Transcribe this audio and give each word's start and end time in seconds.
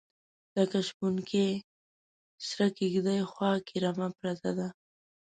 لکه 0.57 0.77
شپونکي 0.87 1.47
سره 2.47 2.67
کیږدۍ 2.77 3.19
خواکې 3.31 3.75
رمه 3.83 4.07
پرته 4.19 4.49
ده 4.57 4.67